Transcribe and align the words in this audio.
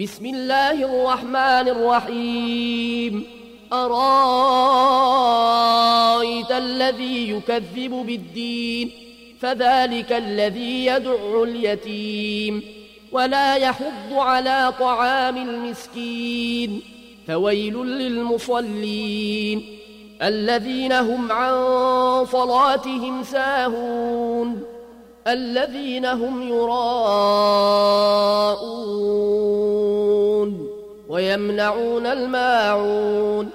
بسم 0.00 0.26
الله 0.26 0.72
الرحمن 0.72 1.68
الرحيم 1.68 3.26
أرايت 3.72 4.00
الذي 6.50 7.30
يكذب 7.30 7.90
بالدين 7.90 8.90
فذلك 9.40 10.12
الذي 10.12 10.86
يدع 10.86 11.42
اليتيم 11.42 12.62
ولا 13.12 13.56
يحض 13.56 14.12
على 14.12 14.72
طعام 14.80 15.36
المسكين 15.36 16.82
فويل 17.28 17.86
للمصلين 17.86 19.78
الذين 20.22 20.92
هم 20.92 21.32
عن 21.32 21.54
صلاتهم 22.26 23.22
ساهون 23.22 24.62
الذين 25.26 26.06
هم 26.06 26.48
يراءون 26.48 27.73
ويمنعون 31.14 32.06
الماعون 32.06 33.50